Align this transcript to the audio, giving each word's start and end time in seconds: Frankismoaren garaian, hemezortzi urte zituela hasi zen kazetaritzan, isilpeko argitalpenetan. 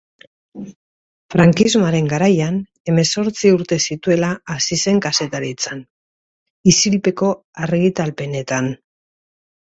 Frankismoaren 1.33 2.07
garaian, 2.13 2.55
hemezortzi 2.93 3.51
urte 3.57 3.77
zituela 3.87 4.29
hasi 4.53 4.77
zen 4.85 5.01
kazetaritzan, 5.07 5.83
isilpeko 6.73 7.29
argitalpenetan. 7.67 8.71